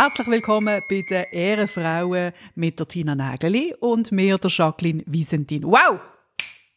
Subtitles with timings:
[0.00, 5.64] Herzlich willkommen bei den Ehrenfrauen mit der Tina Nägeli und mir, der Jacqueline Wiesentin.
[5.64, 5.98] Wow!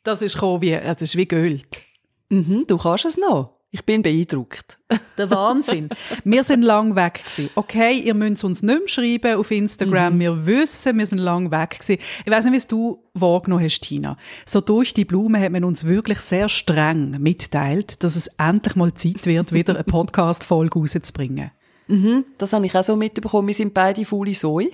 [0.02, 1.84] Das ist wie, das ist wie geölt.
[2.30, 3.60] Mhm, du kannst es noch.
[3.70, 4.80] Ich bin beeindruckt.
[5.20, 5.90] Der Wahnsinn.
[6.24, 7.52] wir sind lang weg gewesen.
[7.54, 10.16] Okay, ihr müsst uns nicht mehr schreiben auf Instagram.
[10.16, 10.20] Mhm.
[10.20, 12.02] Wir wissen, wir sind lang weg gewesen.
[12.26, 14.18] Ich weiß nicht, wie es du wahrgenommen hast, Tina.
[14.48, 18.96] So durch die Blume hat man uns wirklich sehr streng mitteilt, dass es endlich mal
[18.96, 21.52] Zeit wird, wieder eine Podcast-Folge rauszubringen.
[21.88, 23.48] Mhm, das habe ich auch so mitbekommen.
[23.48, 24.72] Wir sind beide faule Säue.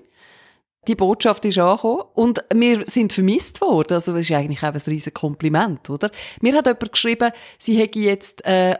[0.87, 3.95] Die Botschaft ist angekommen und wir sind vermisst worden.
[3.95, 6.11] Also das ist eigentlich auch ein riesiges Kompliment, oder?
[6.41, 8.75] Mir hat jemand geschrieben, sie hätte jetzt äh,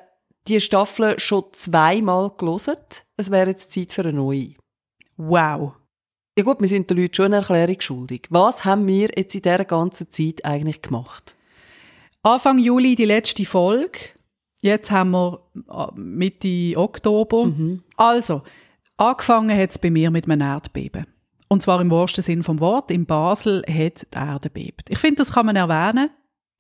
[0.48, 2.78] die Staffel schon zweimal gelesen.
[3.18, 4.54] Es wäre jetzt Zeit für eine neue.
[5.18, 5.74] Wow.
[6.38, 8.28] Ja gut, wir sind den Leuten schon eine Erklärung schuldig.
[8.30, 11.36] Was haben wir jetzt in dieser ganzen Zeit eigentlich gemacht?
[12.24, 14.00] Anfang Juli die letzte Folge.
[14.68, 17.46] Jetzt haben wir äh, Mitte Oktober.
[17.46, 17.84] Mhm.
[17.96, 18.42] Also,
[18.98, 21.06] angefangen hat es bei mir mit einem Erdbeben.
[21.48, 22.92] Und zwar im wahrsten Sinn vom Wort.
[22.92, 24.90] In Basel hat die Erde bebt.
[24.90, 26.10] Ich finde, das kann man erwähnen.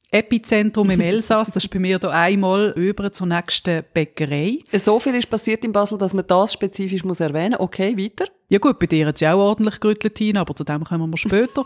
[0.09, 4.59] Epizentrum im Elsass, das ist bei mir da einmal über zur nächsten Bäckerei.
[4.71, 7.57] So viel ist passiert in Basel, dass man das spezifisch muss erwähnen.
[7.59, 8.31] Okay, weiter.
[8.47, 11.11] Ja gut, bei dir hat es ja auch ordentlich gerüttelt, Tina, aber zu dem kommen
[11.11, 11.65] wir später.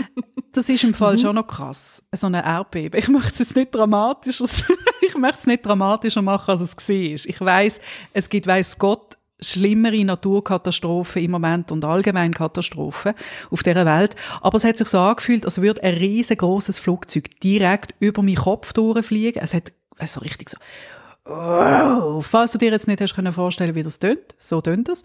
[0.52, 1.18] das ist im Fall mhm.
[1.18, 2.98] schon noch krass, so eine Erdbeben.
[2.98, 4.64] Ich möchte es jetzt nicht dramatischer, ich
[5.22, 6.94] möchte es nicht dramatischer machen, als es war.
[7.30, 7.80] Ich weiß,
[8.12, 13.14] es gibt, weiß Gott, schlimmere Naturkatastrophen im Moment und allgemein Katastrophen
[13.50, 14.16] auf dieser Welt.
[14.40, 18.72] Aber es hat sich so angefühlt, als würde ein riesengroßes Flugzeug direkt über meinen Kopf
[18.72, 19.42] durchfliegen.
[19.42, 20.58] Es hat, also richtig so,
[21.24, 22.24] wow.
[22.24, 25.04] Falls du dir jetzt nicht hast können vorstellen, wie das tönt, so tönt das.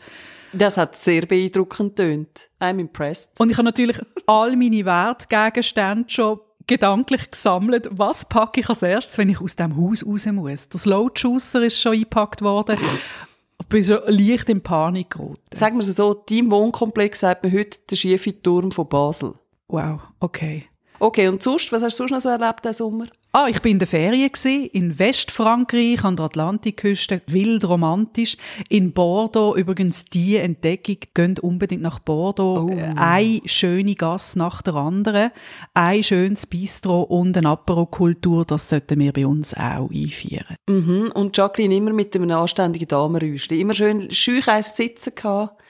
[0.54, 2.50] Das hat sehr beeindruckend tönt.
[2.60, 3.32] I'm impressed.
[3.40, 9.17] Und ich habe natürlich all meine Wertgegenstände schon gedanklich gesammelt, was packe ich als erstes,
[9.17, 10.70] wenn ich aus dem Haus raus muss.
[10.70, 12.78] Der Juicer ist schon eingepackt worden
[13.60, 15.38] ich bin so leicht in Panik geraten.
[15.54, 19.33] Sagen wir es so, dein Wohnkomplex sagt mir heute der schiefe Turm von Basel.
[19.67, 20.67] Wow, okay.
[21.00, 23.08] Okay, und sonst, was hast du sonst noch so erlebt diesen Sommer?
[23.39, 24.31] Ah, ich bin in der Ferien
[24.71, 28.36] in Westfrankreich an der Atlantikküste, wild romantisch.
[28.67, 32.67] In Bordeaux übrigens die Entdeckung, geht unbedingt nach Bordeaux.
[32.67, 32.77] Oh.
[32.95, 35.30] Eine schöne Gasse nach der anderen,
[35.75, 40.55] ein schönes Bistro und eine Apero-Kultur, das sollten wir bei uns auch einführen.
[40.67, 41.11] Mhm.
[41.14, 45.61] Und Jacqueline immer mit einem anständigen Damenräuschli, immer schön schücheis sitzen gehabt.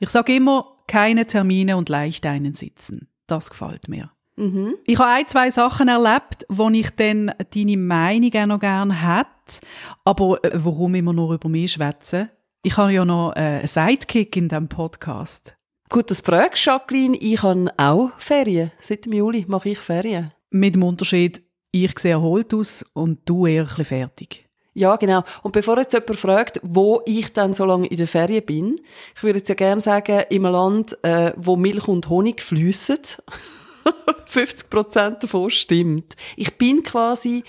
[0.00, 3.06] Ich sage immer, keine Termine und leicht einen sitzen.
[3.28, 4.10] Das gefällt mir.
[4.36, 4.76] Mhm.
[4.86, 9.66] Ich habe ein, zwei Sachen erlebt, wo ich dann deine Meinung auch noch gerne hätte.
[10.04, 12.30] Aber äh, warum immer nur über mich schwätzen?
[12.62, 15.56] Ich habe ja noch äh, einen Sidekick in diesem Podcast.
[15.88, 17.16] Gut, das fragst Jacqueline.
[17.16, 18.70] Ich habe auch Ferien.
[18.78, 20.32] Seit dem Juli mache ich Ferien.
[20.50, 24.48] Mit dem Unterschied, ich sehe erholt aus und du eher ein bisschen fertig.
[24.74, 25.22] Ja, genau.
[25.42, 28.80] Und bevor jetzt jemand fragt, wo ich dann so lange in der Ferien bin,
[29.14, 32.98] ich würde jetzt ja gerne sagen, im Land, äh, wo Milch und Honig fließen.
[34.26, 36.16] 50 Prozent davon stimmt.
[36.36, 37.44] Ich bin quasi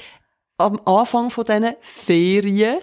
[0.57, 2.79] am Anfang von diesen Ferien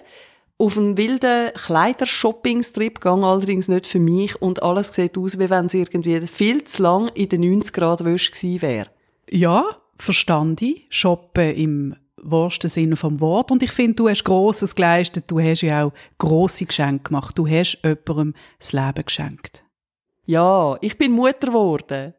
[0.57, 5.65] auf einen wilden Kleidershoppingstrip gegangen, allerdings nicht für mich und alles sieht aus, wie wenn
[5.65, 8.89] es irgendwie viel zu lang in den 90 Grad Wäsche gewesen wäre.
[9.29, 9.65] Ja,
[9.97, 10.85] verstand ich.
[10.89, 13.51] Shoppen im wahrsten Sinne vom Wort.
[13.51, 15.25] Und ich finde, du hast Grosses geleistet.
[15.27, 17.37] Du hast ja auch grosse Geschenke gemacht.
[17.37, 19.63] Du hast jemandem das Leben geschenkt.
[20.25, 22.13] Ja, ich bin Mutter geworden.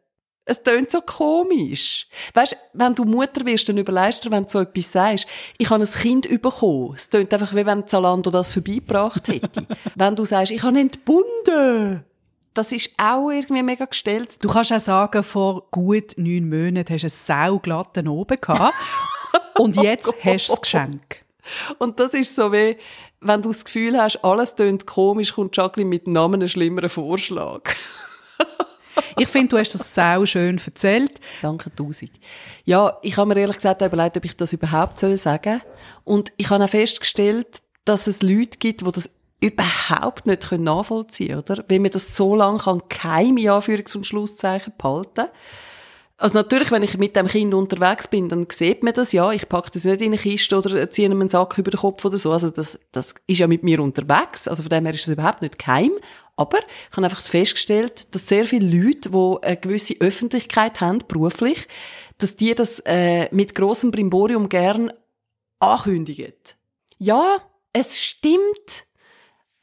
[0.45, 2.07] Es tönt so komisch.
[2.33, 5.27] Weißt, wenn du Mutter wirst, dann überlegst du, wenn du so etwas sagst.
[5.57, 6.93] Ich habe ein Kind bekommen.
[6.95, 9.65] Es tönt einfach, wie wenn Zalando das vorbeigebracht hätte.
[9.95, 12.03] wenn du sagst, ich habe entbunden.
[12.53, 14.43] Das ist auch irgendwie mega gestellt.
[14.43, 18.75] Du kannst auch sagen, vor gut neun Monaten hast du einen sauglatten oben gehabt.
[19.57, 21.23] und jetzt oh hast du das Geschenk.
[21.79, 22.77] Und das ist so wie,
[23.21, 26.89] wenn du das Gefühl hast, alles tönt komisch, kommt Jacqueline mit einem Namen einen schlimmeren
[26.89, 27.73] Vorschlag.
[29.17, 31.19] Ich finde, du hast das sau schön erzählt.
[31.41, 32.11] Danke tausend.
[32.65, 35.61] Ja, ich habe mir ehrlich gesagt überlegt, ob ich das überhaupt soll sagen
[36.03, 39.09] Und ich habe auch festgestellt, dass es Leute gibt, die das
[39.39, 41.65] überhaupt nicht nachvollziehen können, oder?
[41.67, 45.27] Wie man das so lange kann, kein Anführungs- und Schlusszeichen behalten
[46.23, 49.31] also natürlich, wenn ich mit dem Kind unterwegs bin, dann sieht man das ja.
[49.31, 52.05] Ich packe das nicht in eine Kiste oder ziehe ihm einen Sack über den Kopf
[52.05, 52.31] oder so.
[52.31, 54.47] Also das, das ist ja mit mir unterwegs.
[54.47, 55.91] Also von dem her ist es überhaupt nicht geheim.
[56.35, 61.67] Aber ich habe einfach festgestellt, dass sehr viele Leute, die eine gewisse Öffentlichkeit haben, beruflich,
[62.17, 64.91] dass die das äh, mit großem Brimborium gern
[65.59, 66.33] ankündigen.
[66.97, 67.37] Ja,
[67.71, 68.85] es stimmt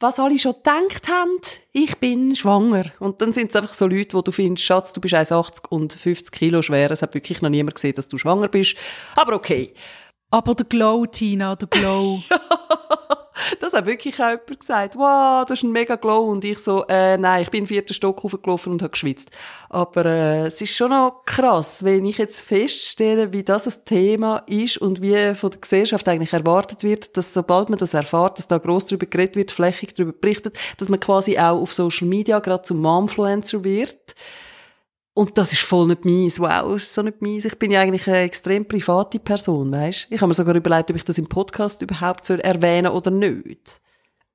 [0.01, 1.37] was alle schon gedacht haben,
[1.71, 2.85] ich bin schwanger.
[2.99, 5.93] Und dann sind es einfach so Leute, wo du findest, Schatz, du bist 1,80 und
[5.93, 6.89] 50 Kilo schwer.
[6.91, 8.75] Es hat wirklich noch niemand gesehen, dass du schwanger bist.
[9.15, 9.73] Aber okay.
[10.31, 12.19] Aber der Glow, Tina, der Glow.
[13.59, 14.95] Das hat wirklich auch jemand gesagt.
[14.95, 16.25] Wow, das ist ein mega Glow.
[16.25, 19.31] Und ich so, äh, nein, ich bin im vierten Stock hochgelaufen und habe geschwitzt.
[19.69, 24.43] Aber äh, es ist schon noch krass, wenn ich jetzt feststelle, wie das ein Thema
[24.47, 28.47] ist und wie von der Gesellschaft eigentlich erwartet wird, dass sobald man das erfährt, dass
[28.47, 32.39] da gross darüber geredet wird, flächig darüber berichtet, dass man quasi auch auf Social Media
[32.39, 34.15] gerade zum Momfluencer wird.
[35.13, 36.39] Und das ist voll nicht meins.
[36.39, 37.45] Wow, ist so nicht meins.
[37.45, 40.07] Ich bin ja eigentlich eine extrem private Person, weißt?
[40.09, 43.81] Ich habe mir sogar überlegt, ob ich das im Podcast überhaupt soll erwähnen oder nicht.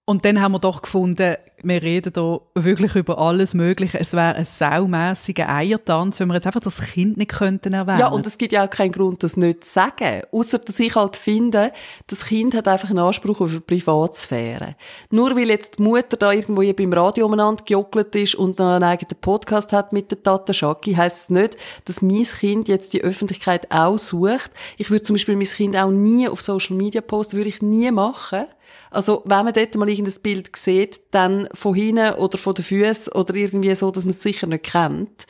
[0.09, 3.99] Und dann haben wir doch gefunden, wir reden da wirklich über alles Mögliche.
[3.99, 7.99] Es wäre ein saumässiger Eiertanz, wenn wir jetzt einfach das Kind nicht könnten erwähnen.
[7.99, 10.23] Ja, und es gibt ja auch keinen Grund, das nicht zu sagen.
[10.31, 11.73] Außer, dass ich halt finde,
[12.07, 14.77] das Kind hat einfach einen Anspruch auf eine Privatsphäre.
[15.11, 18.75] Nur weil jetzt die Mutter da irgendwo hier beim Radio umeinander gejockelt ist und noch
[18.75, 22.93] einen eigenen Podcast hat mit der Tata Schaki, heisst es nicht, dass mein Kind jetzt
[22.93, 24.53] die Öffentlichkeit auch sucht.
[24.77, 27.91] Ich würde zum Beispiel mein Kind auch nie auf Social Media posten, würde ich nie
[27.91, 28.45] machen.
[28.91, 33.13] Also, wenn man dort mal irgendein Bild sieht, dann von hinten oder von den Füßen
[33.13, 35.27] oder irgendwie so, dass man es sicher nicht kennt.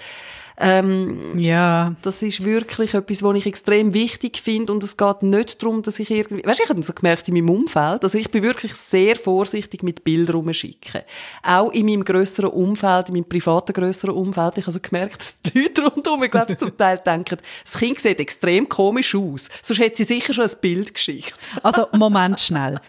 [0.58, 1.94] Ähm, ja.
[2.02, 5.98] Das ist wirklich etwas, was ich extrem wichtig finde und es geht nicht darum, dass
[5.98, 8.74] ich irgendwie, weißt du, ich habe so gemerkt in meinem Umfeld, also ich bin wirklich
[8.74, 11.02] sehr vorsichtig mit Bildern rumschicken.
[11.42, 15.40] Auch in meinem grösseren Umfeld, in meinem privaten grösseren Umfeld, ich habe so gemerkt, dass
[15.42, 19.80] die Leute rundherum, ich glaube, zum Teil denken, das Kind sieht extrem komisch aus, sonst
[19.80, 21.38] hätte sie sicher schon ein Bild geschickt.
[21.62, 22.80] Also, Moment schnell.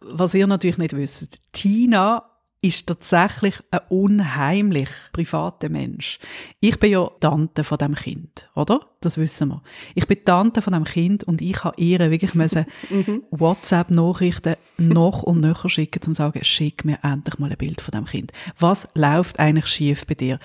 [0.00, 2.24] Was ihr natürlich nicht wisst, Tina
[2.60, 6.18] ist tatsächlich ein unheimlich privater Mensch.
[6.58, 8.80] Ich bin ja Tante von dem Kind, oder?
[9.00, 9.62] Das wissen wir.
[9.94, 12.66] Ich bin Tante von dem Kind und ich habe ihr wirklich müssen
[13.30, 17.92] WhatsApp-Nachrichten noch und nöcher schicken, um zu sagen, schick mir endlich mal ein Bild von
[17.92, 18.32] dem Kind.
[18.58, 20.40] Was läuft eigentlich schief bei dir?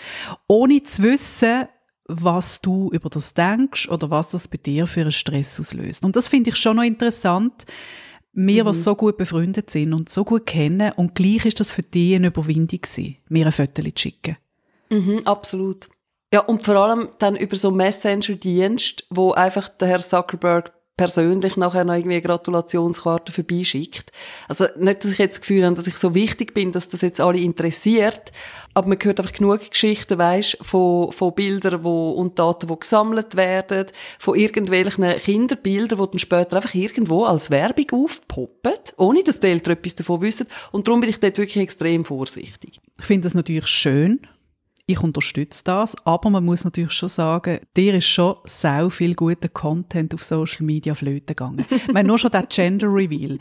[0.48, 1.68] Ohne zu wissen,
[2.06, 6.06] was du über das denkst oder was das bei dir für einen Stress auslöst.
[6.06, 7.66] Und das finde ich schon noch interessant,
[8.34, 8.72] wir, mhm.
[8.72, 12.16] die so gut befreundet sind und so gut kennen, und gleich ist das für dich
[12.16, 14.38] eine Überwindung gewesen, mir ein Foto zu schicken.
[14.90, 15.90] Mhm, absolut.
[16.34, 21.84] Ja, und vor allem dann über so Messenger-Dienst, wo einfach der Herr Zuckerberg persönlich nachher
[21.84, 24.12] noch irgendwie eine Gratulationskarte vorbeischickt.
[24.48, 27.02] Also nicht, dass ich jetzt das Gefühl habe, dass ich so wichtig bin, dass das
[27.02, 28.32] jetzt alle interessiert,
[28.76, 33.36] aber man hört einfach genug Geschichten, weisst, von, von Bildern wo, und Daten, die gesammelt
[33.36, 33.88] werden,
[34.20, 39.74] von irgendwelchen Kinderbildern, die dann später einfach irgendwo als Werbung aufpoppen, ohne dass die Eltern
[39.74, 40.48] etwas davon wissen.
[40.72, 42.80] Und darum bin ich dort wirklich extrem vorsichtig.
[43.00, 44.20] Ich finde das natürlich schön,
[44.86, 49.48] ich unterstütze das, aber man muss natürlich schon sagen, dir ist schon sehr viel guter
[49.48, 51.66] Content auf Social Media flöten gegangen.
[51.70, 53.40] ich meine, nur schon der Gender Reveal.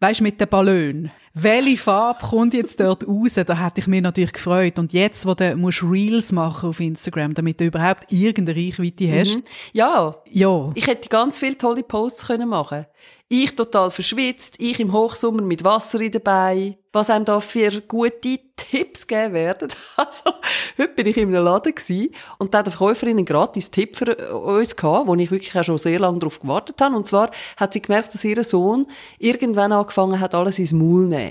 [0.00, 1.10] Weißt mit den Ballon.
[1.38, 3.34] Welche Farbe kommt jetzt dort raus?
[3.34, 4.78] Da hätte ich mich natürlich gefreut.
[4.78, 9.36] Und jetzt, wo du musst Reels machen auf Instagram, damit du überhaupt irgendeine Reichweite hast.
[9.36, 9.42] Mhm.
[9.74, 10.16] Ja.
[10.30, 10.70] Ja.
[10.74, 12.86] Ich hätte ganz viele tolle Posts können machen
[13.28, 18.38] ich total verschwitzt, ich im Hochsommer mit Wasser in dabei, was einem da für gute
[18.56, 19.68] Tipps geben werden.
[19.96, 20.30] Also,
[20.78, 23.96] heute bin ich in einem Laden gewesen, und da hat die Verkäuferin einen gratis Tipp
[23.96, 26.94] für uns gehabt, wo ich wirklich auch schon sehr lange darauf gewartet habe.
[26.94, 28.86] Und zwar hat sie gemerkt, dass ihr Sohn
[29.18, 31.25] irgendwann angefangen hat, alles ins Maul zu nehmen.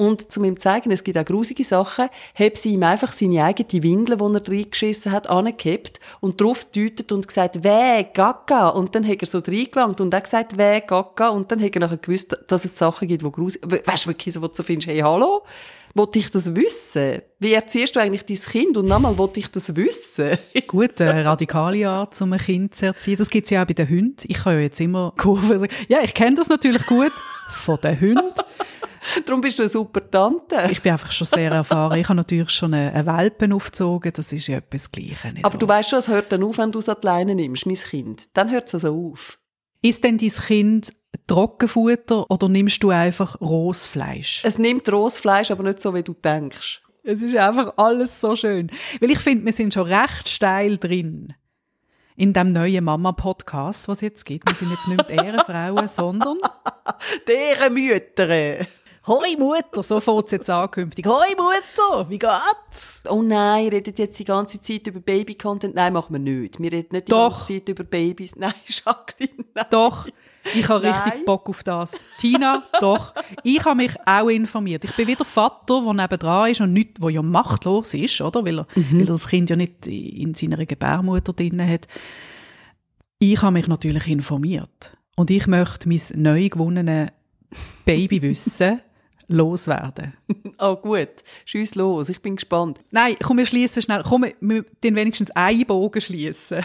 [0.00, 3.44] Und zum ihm zu zeigen, es gibt auch grusige Sachen, hat sie ihm einfach seine
[3.44, 8.68] eigene Windel, die er reingeschissen hat, angehebt und drauf deutet und gesagt, weh, gaga.
[8.68, 11.30] Und dann hat er so reingelangt und auch gesagt, weh, gaga.
[11.30, 14.40] Und dann hat er nachher gewusst, dass es Sachen gibt, die grusig, weißt du wirklich
[14.40, 15.42] wo du so findest, hey, hallo?
[15.94, 17.22] Wollte ich das wissen?
[17.40, 18.76] Wie erziehst du eigentlich dein Kind?
[18.76, 20.38] Und nochmal, wollte ich das wissen?
[20.68, 23.16] Gut, eine radikale Art, um ein Kind zu erziehen.
[23.16, 24.16] Das gibt es ja auch bei den Hunden.
[24.28, 25.74] Ich kann ja jetzt immer Kurven sagen.
[25.88, 27.12] Ja, ich kenne das natürlich gut
[27.48, 28.22] von den Hunden.
[29.26, 30.68] Darum bist du eine super Tante.
[30.70, 31.98] Ich bin einfach schon sehr erfahren.
[31.98, 34.12] Ich habe natürlich schon einen Welpen aufgezogen.
[34.14, 35.42] Das ist ja etwas Gleiches.
[35.42, 35.58] Aber wahr?
[35.58, 37.76] du weißt schon, es hört dann auf, wenn du es an die Leine nimmst, mein
[37.76, 38.24] Kind.
[38.34, 39.38] Dann hört es also auf.
[39.80, 40.92] Ist denn dein Kind
[41.26, 44.42] Trockenfutter oder nimmst du einfach rohes Fleisch?
[44.44, 46.82] Es nimmt rohes Fleisch, aber nicht so, wie du denkst.
[47.02, 48.70] Es ist einfach alles so schön.
[49.00, 51.34] Weil ich finde, wir sind schon recht steil drin.
[52.16, 54.48] In dem neuen Mama-Podcast, was es jetzt gibt.
[54.48, 56.38] Wir sind jetzt nicht mehr Ehrenfrauen, sondern...
[57.28, 58.66] Deren Mütter.
[59.08, 61.06] Hoi Mutter, so fängt es jetzt ankünftig.
[61.06, 63.02] Hoi Mutter, wie geht's?
[63.08, 65.74] Oh nein, redet jetzt die ganze Zeit über Baby-Content?
[65.74, 66.60] Nein, machen wir nicht.
[66.60, 67.38] Wir reden nicht die Doch.
[67.38, 68.36] ganze Zeit über Babys.
[68.36, 69.64] Nein, Jacqueline, nein.
[69.70, 70.06] Doch,
[70.54, 72.04] ich habe richtig Bock auf das.
[72.18, 73.14] Tina, doch.
[73.44, 74.84] Ich habe mich auch informiert.
[74.84, 78.44] Ich bin wieder Vater, der nebendran ist und nicht, der ja machtlos ist, oder?
[78.44, 78.92] Weil er, mhm.
[78.92, 81.88] weil er das Kind ja nicht in seiner Gebärmutter drin hat.
[83.20, 84.98] Ich habe mich natürlich informiert.
[85.16, 87.08] Und ich möchte mein neu gewonnenes
[87.86, 88.82] Babywissen
[89.28, 90.14] loswerden.
[90.58, 91.08] oh gut,
[91.44, 92.80] schieß los, ich bin gespannt.
[92.90, 94.02] Nein, komm, wir schließen schnell.
[94.02, 96.64] Komm, wir den wenigstens einen Bogen schließen,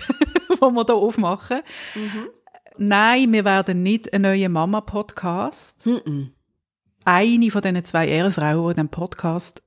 [0.49, 1.61] den wir hier aufmachen.
[1.93, 2.29] Mhm.
[2.77, 5.85] Nein, wir werden nicht einen neuen Mama-Podcast.
[5.85, 6.31] Mhm.
[7.05, 9.61] eine von diesen zwei Ehrenfrauen, die in diesem Podcast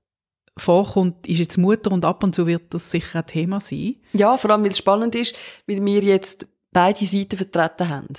[0.58, 3.96] vorkommt, ist jetzt Mutter und ab und zu wird das sicher ein Thema sein.
[4.12, 5.36] Ja, vor allem, weil es spannend ist,
[5.66, 8.14] weil wir jetzt beide Seiten vertreten haben.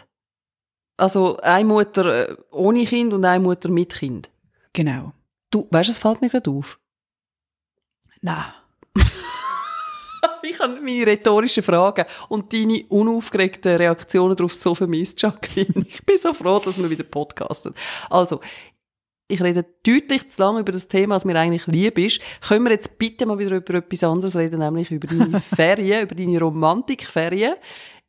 [0.98, 4.30] Also eine Mutter äh, ohne Kind und eine Mutter mit Kind.
[4.78, 5.12] Genau.
[5.50, 6.80] Du, weißt du, es fällt mir gerade auf.
[8.22, 8.46] Nein.
[10.44, 15.84] ich habe meine rhetorischen Fragen und deine unaufgeregten Reaktionen darauf so vermisst, Jacqueline.
[15.88, 17.74] Ich bin so froh, dass wir wieder podcasten.
[18.12, 18.40] Also,
[19.28, 22.22] ich rede deutlich zu lange über das Thema, als mir eigentlich lieb ist.
[22.48, 26.14] Können wir jetzt bitte mal wieder über etwas anderes reden, nämlich über deine Ferien, über
[26.14, 27.56] deine Romantikferien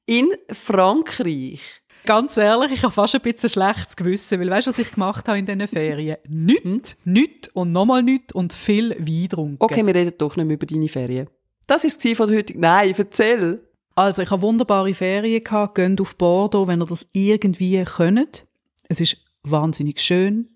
[0.04, 1.80] in Frankreich.
[2.08, 5.28] Ganz ehrlich, ich habe fast ein bisschen schlechtes Gewissen, weil weißt du, was ich gemacht
[5.28, 6.16] habe in diesen Ferien?
[6.26, 9.56] Nichts, nichts und nochmal nichts und viel Wein getrunken.
[9.58, 11.28] Okay, wir reden doch nicht mehr über deine Ferien.
[11.66, 12.60] Das war es von der heutigen...
[12.60, 13.60] Nein, erzähl.
[13.94, 18.46] Also, ich habe wunderbare Ferien gehabt, geht auf Bordeaux, wenn ihr das irgendwie könnt.
[18.88, 20.48] Es ist wahnsinnig schön.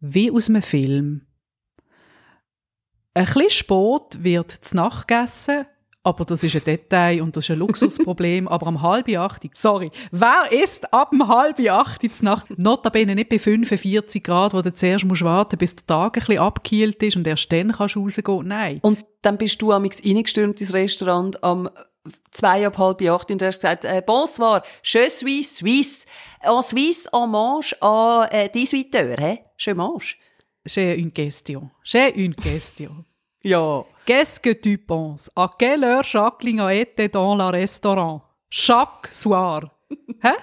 [0.00, 1.26] Wie aus einem Film.
[3.12, 5.66] Ein bisschen spät wird zu Nacht gegessen,
[6.06, 8.46] aber das ist ein Detail und das ist ein Luxusproblem.
[8.56, 12.46] aber am halb acht, sorry, wer isst ab dem halb acht zur Nacht?
[12.56, 16.38] Notabene nicht bei 45 Grad, wo du zuerst musst warten bis der Tag ein bisschen
[16.38, 18.46] abgekühlt ist und erst dann kannst du rausgehen.
[18.46, 18.78] Nein.
[18.82, 21.68] Und dann bist du amix reingestürmt ins Restaurant am
[22.30, 26.06] zwei ab halb acht und hast gesagt, äh, bonsoir, je suis suisse,
[26.40, 29.38] en Suisse on mange à äh, 18 heures?
[29.58, 30.18] Je mange.
[30.64, 31.70] J'ai une question.
[31.82, 33.04] J'ai une question.
[33.46, 33.84] Ja.
[34.06, 35.30] Qu'est-ce que tu penses?
[35.34, 38.22] À quelle heure Jacqueline a été dans le restaurant?
[38.50, 39.70] Chaque soir.
[40.22, 40.34] Hä?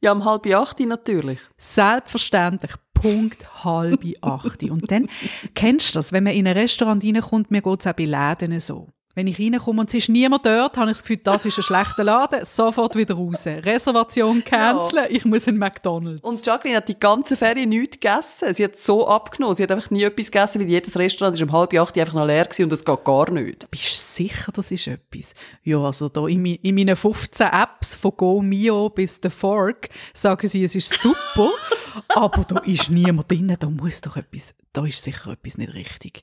[0.00, 1.40] Ja, um halb acht natürlich.
[1.56, 2.72] Selbstverständlich.
[2.94, 4.62] Punkt halb acht.
[4.64, 5.08] Und dann
[5.54, 8.58] kennst du das, wenn man in ein Restaurant reinkommt, mir geht es auch bei Läden
[8.60, 8.88] so.
[9.18, 11.64] Wenn ich reinkomme und es ist niemand dort, habe ich das Gefühl, das ist ein
[11.64, 13.48] schlechter Laden, sofort wieder raus.
[13.48, 15.10] Reservation canceln, ja.
[15.10, 16.22] ich muss in McDonalds.
[16.22, 18.54] Und Jacqueline hat die ganze Ferien nichts gegessen.
[18.54, 19.56] Sie hat so abgenommen.
[19.56, 22.26] Sie hat einfach nie etwas gegessen, weil jedes Restaurant ist um halb acht einfach noch
[22.28, 23.68] leer gewesen und das geht gar nicht.
[23.72, 25.34] Bist du sicher, das ist etwas?
[25.64, 30.46] Ja, also da in, in meinen 15 Apps von Go Mio bis The Fork sagen
[30.46, 31.50] sie, es ist super,
[32.14, 36.22] aber da ist niemand drin, da muss doch etwas, da ist sicher etwas nicht richtig.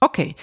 [0.00, 0.36] Okay,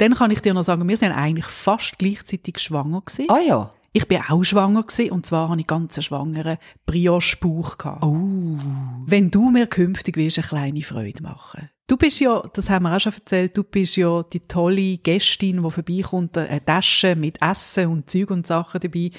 [0.00, 3.26] dann kann ich dir noch sagen, wir sind eigentlich fast gleichzeitig schwanger gewesen.
[3.28, 3.70] Ah ja.
[3.92, 7.76] Ich bin auch schwanger gewesen, und zwar hatte ich ganz einen schwangeren Brioche-Bauch.
[8.02, 8.58] Oh.
[9.06, 11.70] Wenn du mir künftig willst, eine kleine Freude machen.
[11.88, 15.60] Du bist ja, das haben wir auch schon erzählt, du bist ja die tolle Gästin,
[15.60, 19.10] die vorbeikommt, eine Tasche mit Essen und Zeug und Sachen dabei.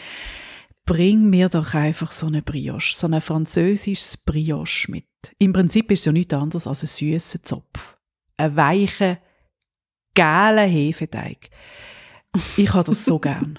[0.86, 5.06] Bring mir doch einfach so eine Brioche, so ein französisches Brioche mit.
[5.38, 7.98] Im Prinzip ist es ja nichts anderes als ein süßer Zopf.
[8.38, 9.18] Ein weicher,
[10.14, 11.50] gelben Hefeteig.
[12.58, 13.58] Ich habe das so gern.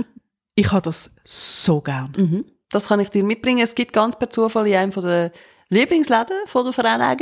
[0.54, 2.12] Ich habe das so gern.
[2.16, 2.44] Mhm.
[2.70, 3.62] Das kann ich dir mitbringen.
[3.62, 5.30] Es gibt ganz per Zufall in einem der
[5.68, 7.18] Lieblingsläden von der Verein.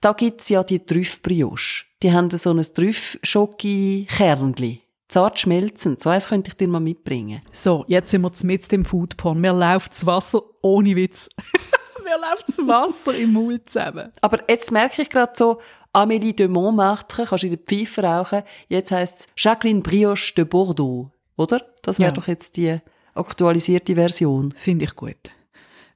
[0.00, 1.86] Da gibt's ja die Trüffbrioche.
[2.02, 4.82] Die haben so ein Trüff-Schoki-Kernli.
[5.08, 6.02] Zart schmelzend.
[6.02, 7.42] So eins könnte ich dir mal mitbringen.
[7.52, 9.40] So, jetzt sind wir mit dem Foodporn.
[9.40, 11.28] Mir läuft das Wasser ohne Witz.
[12.04, 14.10] Mir läuft das Wasser im Mund zusammen.
[14.20, 15.60] Aber jetzt merke ich gerade so,
[15.94, 18.42] Amélie de Montmartre, kannst du in der Pfeife rauchen.
[18.68, 21.64] Jetzt heisst es Jacqueline Brioche de Bordeaux, oder?
[21.82, 22.12] Das wäre ja.
[22.12, 22.78] doch jetzt die
[23.14, 24.52] aktualisierte Version.
[24.56, 25.30] Finde ich gut.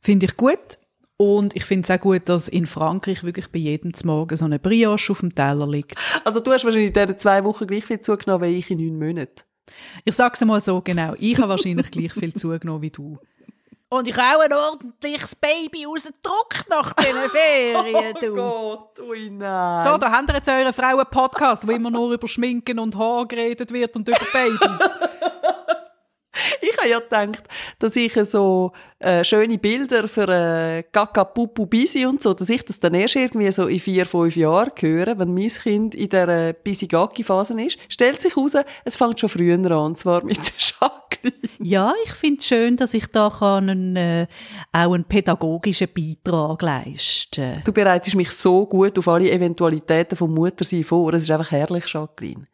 [0.01, 0.79] Finde ich gut.
[1.17, 4.61] Und ich finde es auch gut, dass in Frankreich wirklich bei jedem Morgen so eine
[4.61, 5.97] Brioche auf dem Teller liegt.
[6.25, 8.99] Also du hast wahrscheinlich in diesen zwei Wochen gleich viel zugenommen wie ich in neun
[8.99, 9.43] Monaten.
[10.05, 11.15] Ich sage es mal so genau.
[11.19, 13.19] Ich habe wahrscheinlich gleich viel zugenommen wie du.
[13.91, 18.15] Und ich habe auch ein ordentliches Baby rausgedruckt nach diesen Ferien.
[18.23, 19.87] oh Gott, ui nein.
[19.87, 23.73] So, da habt ihr jetzt euren Frauen-Podcast, wo immer nur über Schminken und Haar geredet
[23.73, 24.61] wird und über Babys.
[26.61, 27.45] ich habe ja gedacht,
[27.79, 32.67] dass ich so äh, schöne Bilder für äh, Kaka, Pupu, Bisi und so, dass ich
[32.67, 36.29] das dann erst irgendwie so in vier, fünf Jahren höre, wenn mein Kind in der
[36.29, 37.79] äh, Bisi-Gacki-Phase ist.
[37.89, 38.53] Stellt sich heraus,
[38.85, 41.08] es fängt schon früher an, und zwar mit der Schakli.
[41.61, 44.27] Ja, ich finde es schön, dass ich da kann einen, äh,
[44.73, 47.63] auch einen pädagogischen Beitrag leisten kann.
[47.65, 51.13] Du bereitest mich so gut auf alle Eventualitäten vom Muttersein vor.
[51.15, 52.45] Es ist einfach herrlich, Jacqueline.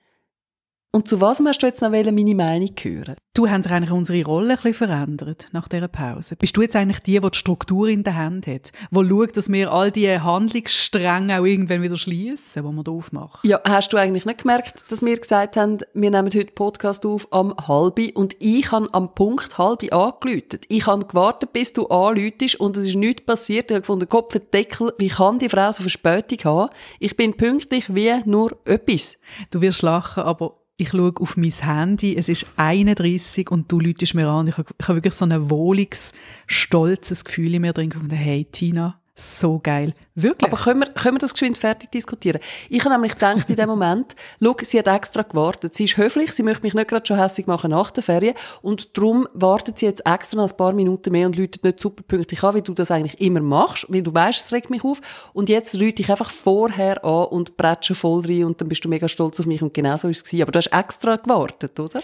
[0.94, 3.16] Und zu was hast du jetzt noch meine Meinung hören?
[3.34, 6.36] Du hast eigentlich unsere Rolle ein bisschen verändert nach dieser Pause.
[6.36, 9.50] Bist du jetzt eigentlich die, die die Struktur in der Hand hat, die schaut, dass
[9.50, 13.40] wir all diese Handlungsstränge auch irgendwann wieder schließen, die wir da aufmachen?
[13.42, 17.26] Ja, hast du eigentlich nicht gemerkt, dass wir gesagt haben, wir nehmen heute Podcast auf
[17.32, 20.64] am halbi und ich habe am Punkt halbi angelötet.
[20.68, 23.68] Ich habe gewartet, bis du anläutest und es ist nichts passiert.
[23.72, 26.74] Ich habe gefunden, Kopf Deckel, wie kann die Frau so Verspätung haben?
[27.00, 29.18] Ich bin pünktlich wie nur etwas.
[29.50, 34.14] Du wirst lachen, aber ich schaue auf mein Handy, es ist 31 und du läutest
[34.14, 34.48] mir an.
[34.48, 36.12] Ich habe, ich habe wirklich so ein wohliges,
[36.46, 37.90] stolzes Gefühl in mir drin.
[37.90, 39.94] Gefunden, hey Tina, So geil.
[40.16, 40.52] Wirklich.
[40.52, 42.40] Aber können wir, können wir das geschwind fertig diskutieren?
[42.68, 45.76] Ich habe nämlich gedacht in dem Moment, schau, sie hat extra gewartet.
[45.76, 48.98] Sie ist höflich, sie möchte mich nicht gerade schon hässlich machen nach der Ferien und
[48.98, 52.42] darum wartet sie jetzt extra noch ein paar Minuten mehr und läutet nicht super pünktlich
[52.42, 55.00] an, wie du das eigentlich immer machst, weil du weißt, es regt mich auf.
[55.32, 58.88] Und jetzt läute ich einfach vorher an und bretsche voll rein und dann bist du
[58.88, 60.42] mega stolz auf mich und genau so ist es gewesen.
[60.42, 62.02] Aber du hast extra gewartet, oder?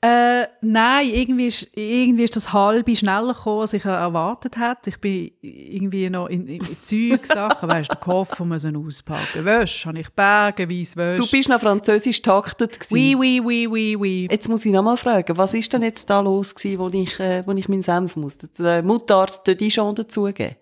[0.00, 4.90] Äh, nein, irgendwie ist, irgendwie ist das halbe schneller gekommen, als ich erwartet hätte.
[4.90, 9.44] Ich bin irgendwie noch in, in, in Zeugsachen, weißt du, den Koffer müssen auspacken.
[9.44, 11.22] Wäsche, habe ich bergenweise Wäsche.
[11.22, 12.94] Du bist noch französisch taktet gewesen.
[12.94, 14.28] Oui, oui, oui, oui, oui.
[14.30, 17.18] Jetzt muss ich noch mal fragen, was ist denn jetzt da los gewesen, wo ich,
[17.18, 18.48] äh, wo ich meinen Senf musste?
[18.56, 20.54] Die Mutart, die schon dazugeben?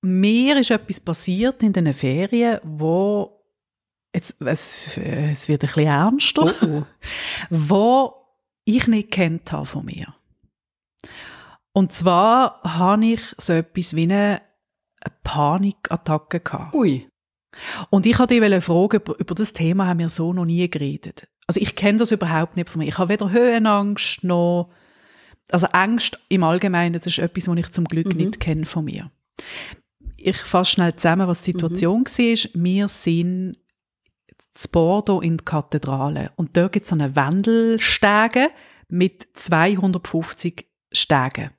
[0.00, 3.42] Mir ist etwas passiert in den Ferien, wo
[4.14, 6.82] jetzt, es, es wird ein bisschen ernster, Oh, oh.
[7.50, 8.19] wo
[8.76, 10.14] ich nicht kennt habe von mir.
[11.72, 14.42] Und zwar habe ich so etwas wie eine,
[15.22, 16.74] Panikattacke gehabt.
[16.74, 17.08] Ui.
[17.88, 21.26] Und ich wollte dich fragen, über, über das Thema haben wir so noch nie geredet.
[21.46, 22.88] Also ich kenne das überhaupt nicht von mir.
[22.88, 24.70] Ich habe weder Höhenangst noch,
[25.50, 28.18] also Angst im Allgemeinen, das ist etwas, was ich zum Glück Mhm.
[28.18, 29.10] nicht kenne von mir.
[30.16, 32.62] Ich fasse schnell zusammen, was die Situation war.
[32.62, 33.56] Wir sind
[34.60, 38.50] zu Bordeaux in die Kathedrale und dort gibt es so eine Wendelstege
[38.88, 41.50] mit 250 Stegen.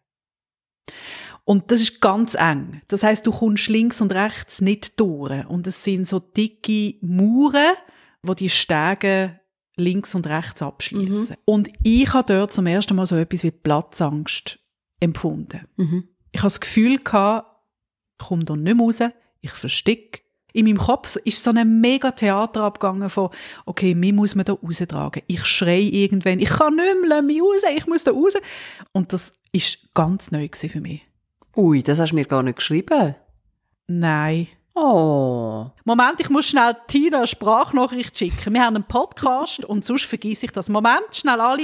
[1.43, 2.81] Und das ist ganz eng.
[2.87, 5.45] Das heißt, du kommst links und rechts nicht durch.
[5.47, 7.73] Und es sind so dicke Mauern,
[8.21, 9.39] wo die Stege
[9.75, 11.35] links und rechts abschließen.
[11.45, 14.59] Und ich habe dort zum ersten Mal so etwas wie Platzangst
[14.99, 15.67] empfunden.
[15.77, 16.09] Mhm.
[16.31, 17.47] Ich habe das Gefühl gehabt,
[18.19, 18.99] ich komme da nicht mehr raus,
[19.41, 20.20] ich verstecke.
[20.53, 23.29] In meinem Kopf ist so ein mega Theater abgegangen von,
[23.65, 25.23] okay, mich muss man da raustragen.
[25.27, 28.33] Ich schreie irgendwann, ich kann nicht mehr, mich raus, ich muss da raus.
[28.91, 31.01] Und das ist ganz neu für mich.
[31.55, 33.15] Ui, das hast du mir gar nicht geschrieben.
[33.87, 34.47] Nein.
[34.73, 35.65] Oh.
[35.83, 38.53] Moment, ich muss schnell Tina eine Sprachnachricht schicken.
[38.53, 40.69] Wir haben einen Podcast und sonst vergesse ich das.
[40.69, 41.63] Moment, schnell alle.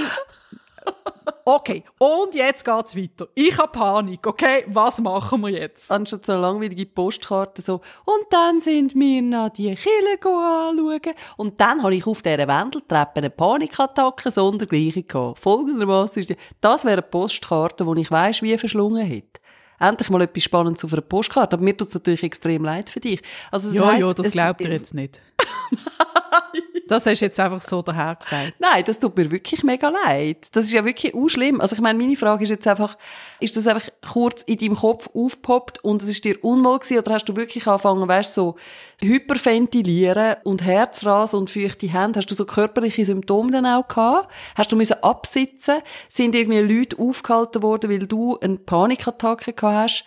[1.49, 3.29] Okay, und jetzt geht's weiter.
[3.33, 4.65] Ich habe Panik, okay?
[4.67, 5.89] Was machen wir jetzt?
[5.89, 10.99] Anstatt so langweilige Postkarte so, und dann sind wir noch die Kille anschauen.
[11.37, 15.39] Und dann habe ich auf dieser Wendeltreppe eine Panikattacke sondergleichen gehabt.
[15.39, 19.39] Folgendermaßen ist die, das wäre eine Postkarte, die ich weiss, wie verschlungen hätte.
[19.79, 21.55] Endlich mal etwas Spannendes auf einer Postkarte.
[21.55, 23.21] Aber mir tut es natürlich extrem leid für dich.
[23.51, 25.21] Also, das Ja, heisst, ja, das glaubt ihr jetzt nicht.
[26.87, 28.53] Das hast du jetzt einfach so daher gesagt.
[28.59, 30.47] Nein, das tut mir wirklich mega leid.
[30.51, 31.61] Das ist ja wirklich auch schlimm.
[31.61, 32.97] Also ich meine, meine Frage ist jetzt einfach,
[33.39, 37.13] ist das einfach kurz in deinem Kopf aufgepoppt und es ist dir unwohl gewesen oder
[37.13, 38.55] hast du wirklich angefangen, weißt so
[39.01, 42.19] hyperventilieren und Herzrasen und feuchte Hände?
[42.19, 44.31] Hast du so körperliche Symptome dann auch gehabt?
[44.55, 45.81] Hast du müssen absitzen?
[46.09, 50.05] Sind irgendwie Leute aufgehalten worden, weil du eine Panikattacke gehabt hast?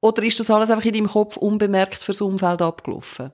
[0.00, 3.32] Oder ist das alles einfach in deinem Kopf unbemerkt fürs Umfeld abgelaufen?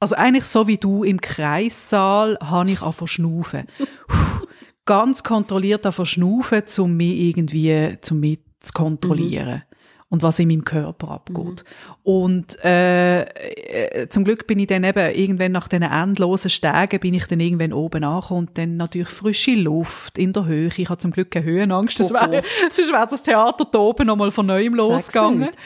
[0.00, 3.66] Also eigentlich so wie du im Kreissaal habe ich schnaufen.
[4.08, 4.46] Puh,
[4.86, 9.62] Ganz kontrolliert zu schnaufen, um mich irgendwie mich zu kontrollieren.
[10.08, 11.64] Und was in meinem Körper abgeht.
[12.02, 17.14] Und äh, äh, zum Glück bin ich dann eben irgendwann nach diesen endlosen Stegen bin
[17.14, 20.70] ich dann irgendwann oben angekommen und dann natürlich frische Luft in der Höhe.
[20.76, 22.00] Ich habe zum Glück keine Höhenangst.
[22.00, 22.16] Das Oh
[22.70, 25.40] sonst wäre das Theater da oben nochmal von neuem Sag's losgegangen.
[25.40, 25.58] nicht.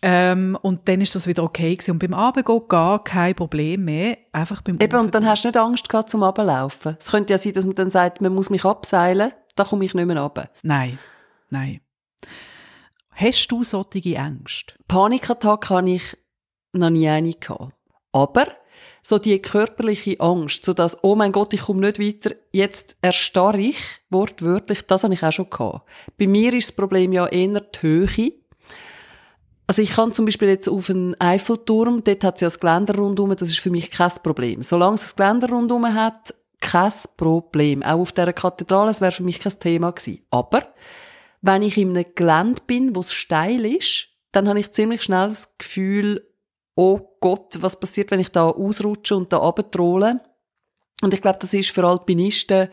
[0.00, 1.92] Ähm, und dann ist das wieder okay gewesen.
[1.92, 4.18] Und beim Abendgehen gar kein Problem mehr.
[4.32, 6.96] Einfach beim Eben, und dann hast du nicht Angst gehabt zum Ablaufen.
[6.98, 9.94] Es könnte ja sein, dass man dann sagt, man muss mich abseilen, da komme ich
[9.94, 10.50] nicht mehr runter.
[10.62, 10.98] Nein,
[11.50, 11.80] nein.
[13.10, 14.74] Hast du solche Ängste?
[14.86, 16.16] Panikattacke habe ich
[16.72, 17.74] noch nie eine gehabt.
[18.12, 18.46] Aber
[19.02, 23.58] so die körperliche Angst, so dass, oh mein Gott, ich komme nicht weiter, jetzt erstarre
[23.58, 23.78] ich,
[24.10, 25.88] wortwörtlich, das habe ich auch schon gehabt.
[26.18, 28.32] Bei mir ist das Problem ja eher die Höhe.
[29.68, 32.96] Also ich kann zum Beispiel jetzt auf einen Eiffelturm, dort hat es ja das Geländer
[32.96, 34.62] rundum, das ist für mich kein Problem.
[34.62, 37.82] Solange es das Geländer rundum hat, kein Problem.
[37.82, 40.24] Auch auf dieser Kathedrale, das wäre für mich kein Thema gewesen.
[40.30, 40.72] Aber
[41.42, 45.28] wenn ich in einem Gelände bin, wo es steil ist, dann habe ich ziemlich schnell
[45.28, 46.26] das Gefühl,
[46.74, 50.20] oh Gott, was passiert, wenn ich da ausrutsche und da runtertrolle?
[51.02, 52.68] Und ich glaube, das ist für Alpinisten,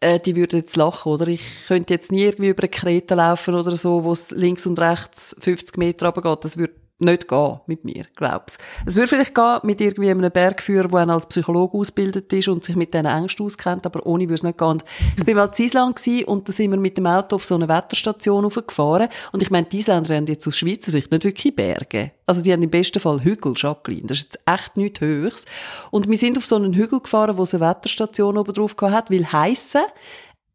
[0.00, 1.28] äh, die würden jetzt lachen, oder?
[1.28, 4.78] Ich könnte jetzt nie irgendwie über eine Krete laufen oder so, wo es links und
[4.78, 6.44] rechts 50 Meter runtergeht.
[6.44, 8.58] Das würde nicht gehen mit mir, glaub's.
[8.86, 12.76] Es würde vielleicht gehen mit irgendwie einem Bergführer, der als Psychologe ausgebildet ist und sich
[12.76, 14.68] mit diesen Ängsten auskennt, aber ohne würde es nicht gehen.
[14.68, 14.84] Und
[15.16, 17.68] ich bin mal in Island und da sind wir mit dem Auto auf so eine
[17.68, 22.12] Wetterstation hochgefahren und ich meine, die Isländer haben jetzt aus Schweizer Sicht nicht wirklich Berge.
[22.26, 24.06] Also die haben im besten Fall Hügel, Jacqueline.
[24.06, 25.48] Das ist jetzt echt nichts Höchst.
[25.90, 29.10] Und wir sind auf so einen Hügel gefahren, wo es eine Wetterstation oben drauf hat,
[29.10, 29.82] weil heissen,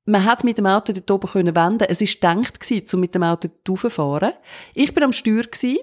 [0.05, 1.87] man hat mit dem Auto dort oben können wenden.
[1.87, 4.33] Es gedacht gewesen, um mit dem Auto dort raufzufahren.
[4.73, 5.77] Ich bin am Steuer gewesen.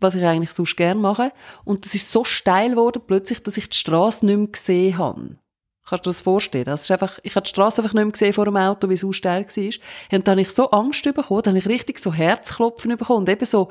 [0.00, 1.32] Was ich eigentlich sonst gerne mache.
[1.64, 5.38] Und das ist so steil geworden plötzlich, dass ich die Straße nicht mehr gesehen habe.
[5.86, 6.64] Kannst du dir das vorstellen?
[6.64, 8.94] Das ist einfach, ich habe die Straße einfach nicht mehr gesehen vor dem Auto, wie
[8.94, 9.64] es so steil war.
[10.12, 13.20] Und dann habe ich so Angst bekommen, dann habe ich richtig so Herzklopfen bekommen.
[13.20, 13.70] Und eben so,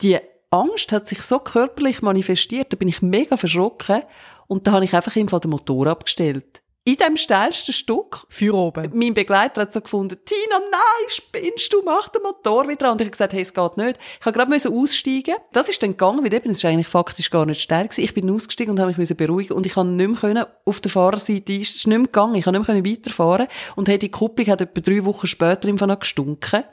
[0.00, 0.18] die
[0.50, 4.02] Angst hat sich so körperlich manifestiert, da bin ich mega verschrocken.
[4.46, 8.26] Und da habe ich einfach im Fall den Motor abgestellt in dem steilsten Stück.
[8.28, 8.90] Für oben.
[8.94, 12.92] Mein Begleiter hat so gefunden, Tina, nein, spinnst du, mach den Motor wieder an.
[12.92, 13.98] Und ich habe gesagt, hey, es geht nicht.
[14.18, 17.46] Ich habe gerade aussteigen Das ist dann gegangen, weil eben, es ist eigentlich faktisch gar
[17.46, 18.04] nicht stark gewesen.
[18.04, 20.90] Ich bin ausgestiegen und habe mich beruhigen und ich habe nicht mehr können, auf der
[20.90, 24.48] Fahrerseite, es ist nicht mehr gegangen, ich habe nicht mehr weiterfahren und hey, die Kupplung
[24.48, 26.64] hat etwa drei Wochen später im Fall gestunken.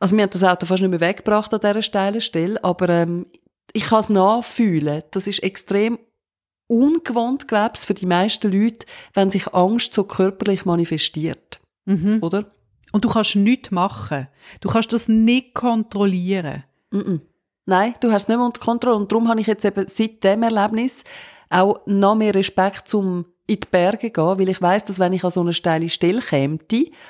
[0.00, 3.26] Also wir haben das Auto fast nicht mehr weggebracht an dieser steilen Stelle, aber ähm,
[3.72, 5.02] ich kann es nachfühlen.
[5.10, 5.98] Das ist extrem
[6.68, 11.60] ungewohnt, glaubst für die meisten Leute, wenn sich Angst so körperlich manifestiert.
[11.86, 12.18] Mhm.
[12.22, 12.44] Oder?
[12.92, 14.28] Und du kannst nichts machen.
[14.60, 16.64] Du kannst das nicht kontrollieren.
[16.90, 17.22] Mhm.
[17.66, 18.96] Nein, du hast es nicht mehr unter Kontrolle.
[18.96, 21.04] Und darum habe ich jetzt eben seit dem Erlebnis
[21.50, 25.24] auch noch mehr Respekt zum in die Berge gehen, weil ich weiß, dass wenn ich
[25.24, 26.58] an so eine steile Stelle käme,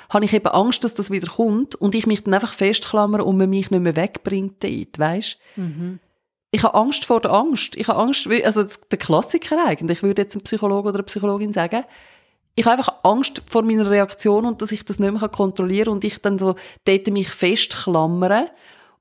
[0.09, 3.37] habe ich eben Angst, dass das wieder kommt und ich mich dann einfach festklammer und
[3.37, 5.37] man mich nicht mehr wegbringt dort, weisst?
[5.57, 5.99] Mhm
[6.51, 7.75] ich habe Angst vor der Angst.
[7.75, 11.83] Ich habe Angst, also der Klassiker eigentlich, würde jetzt ein Psychologe oder eine Psychologin sagen.
[12.55, 15.93] Ich habe einfach Angst vor meiner Reaktion und dass ich das nicht mehr kontrollieren kann
[15.93, 18.47] und ich dann so dort mich festklammere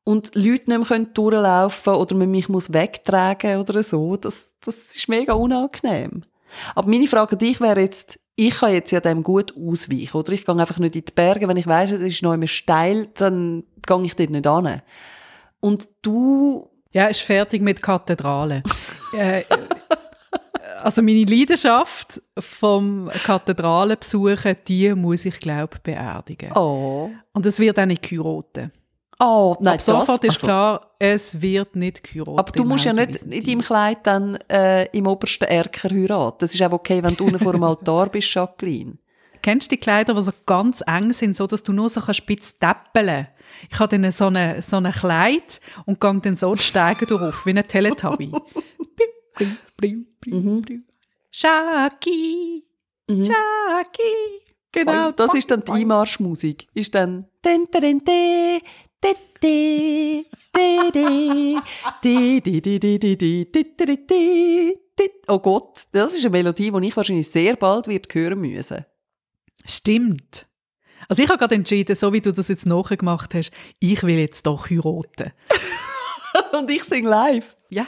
[0.04, 4.16] und Leute nicht mehr durchlaufen können oder man mich muss wegtragen oder so.
[4.16, 6.22] Das, das ist mega unangenehm.
[6.74, 10.32] Aber meine Frage an dich wäre jetzt, ich kann jetzt ja dem gut ausweichen, oder?
[10.32, 11.48] Ich gehe einfach nicht in die Berge.
[11.48, 14.82] Wenn ich weiss, es ist noch immer steil, dann gehe ich dort nicht an.
[15.60, 18.62] Und du ja, ist fertig mit Kathedrale.
[19.16, 19.42] äh,
[20.82, 26.52] also meine Leidenschaft vom Kathedralenbesuchen, die muss ich glaube beerdigen.
[26.52, 27.10] Oh.
[27.32, 28.70] Und es wird auch nicht geheiratet.
[29.20, 30.46] Oh, nein, Ab sofort das, ist also.
[30.46, 32.38] klar, es wird nicht geheiratet.
[32.38, 36.38] Aber du musst ja nicht in deinem Kleid dann äh, im obersten Erker heiraten.
[36.38, 38.98] Das ist auch okay, wenn du unten vor dem Altar bist, Jacqueline.
[39.42, 42.18] Kennst du die Kleider, die so ganz eng sind, so dass du nur so kannst
[42.18, 43.28] spitz täppeln
[43.70, 47.46] Ich habe dann so eine, so ein Kleid und gehe dann so die Steige durch,
[47.46, 48.32] wie ein Teletubby.
[50.26, 50.84] mhm.
[51.30, 52.64] Shaki,
[53.06, 53.24] mhm.
[53.24, 54.42] Shaki.
[54.72, 56.66] Genau, das ist dann die Einmarschmusik.
[56.74, 57.26] Ist dann
[65.28, 68.84] Oh Gott, das ist eine Melodie, die ich wahrscheinlich sehr bald wird hören müssen.
[69.64, 70.47] Stimmt.
[71.08, 74.46] Also ich habe gerade entschieden, so wie du das jetzt nachgemacht hast, ich will jetzt
[74.46, 75.32] doch heiraten.
[76.52, 77.56] Und ich sing live.
[77.70, 77.86] Ja.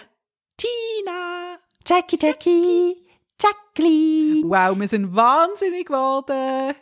[0.57, 1.59] Tina!
[1.87, 2.97] Jackie, Jackie!
[3.41, 4.49] Jacqueline!
[4.49, 6.75] Wow, wir sind wahnsinnig geworden.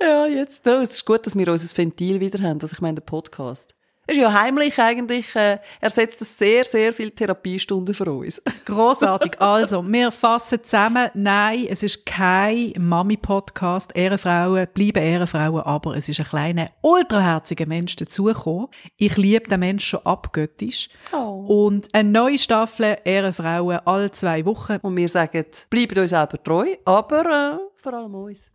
[0.00, 0.66] Ja, jetzt.
[0.66, 2.60] Es ist gut, dass wir unser Ventil wieder haben.
[2.60, 3.75] Also ich meine, der Podcast
[4.06, 8.42] ist ja heimlich eigentlich, äh, ersetzt das sehr, sehr viele Therapiestunden für uns.
[8.64, 9.32] Großartig.
[9.46, 11.10] Also, wir fassen zusammen.
[11.14, 13.94] Nein, es ist kein Mami-Podcast.
[13.94, 18.68] Ehrenfrauen bleiben Ehrenfrauen, aber es ist ein kleiner, ultraherziger Mensch dazugekommen.
[18.96, 20.88] Ich liebe den Menschen schon abgöttisch.
[21.12, 21.66] Oh.
[21.66, 24.78] Und eine neue Staffel Ehrenfrauen alle zwei Wochen.
[24.82, 28.50] Und wir sagen, bleibt uns selber treu, aber äh, vor allem uns.